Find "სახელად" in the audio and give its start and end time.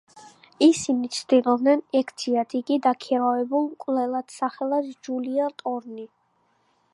4.39-4.89